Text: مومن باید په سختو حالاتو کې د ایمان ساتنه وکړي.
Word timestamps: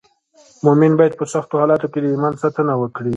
مومن 0.63 0.91
باید 0.99 1.13
په 1.19 1.25
سختو 1.33 1.59
حالاتو 1.61 1.87
کې 1.91 1.99
د 2.01 2.05
ایمان 2.13 2.33
ساتنه 2.41 2.73
وکړي. 2.77 3.09